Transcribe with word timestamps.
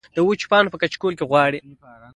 د 0.15 0.17
وچو 0.27 0.47
پاڼو 0.51 0.71
پۀ 0.73 0.77
کچکول 0.83 1.13
کې 1.17 1.25
غواړي 1.29 1.59